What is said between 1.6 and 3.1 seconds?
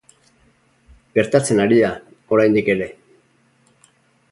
ari da, oraindik ere.